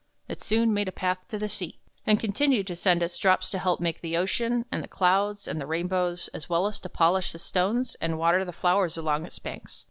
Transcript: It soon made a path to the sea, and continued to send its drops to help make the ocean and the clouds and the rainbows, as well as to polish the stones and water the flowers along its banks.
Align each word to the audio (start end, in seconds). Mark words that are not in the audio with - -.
It 0.27 0.41
soon 0.41 0.73
made 0.73 0.87
a 0.87 0.91
path 0.91 1.27
to 1.27 1.37
the 1.37 1.47
sea, 1.47 1.79
and 2.07 2.19
continued 2.19 2.65
to 2.65 2.75
send 2.75 3.03
its 3.03 3.19
drops 3.19 3.51
to 3.51 3.59
help 3.59 3.79
make 3.79 4.01
the 4.01 4.17
ocean 4.17 4.65
and 4.71 4.81
the 4.83 4.87
clouds 4.87 5.47
and 5.47 5.61
the 5.61 5.67
rainbows, 5.67 6.27
as 6.29 6.49
well 6.49 6.65
as 6.65 6.79
to 6.79 6.89
polish 6.89 7.31
the 7.33 7.37
stones 7.37 7.95
and 8.01 8.17
water 8.17 8.43
the 8.43 8.51
flowers 8.51 8.97
along 8.97 9.27
its 9.27 9.37
banks. 9.37 9.79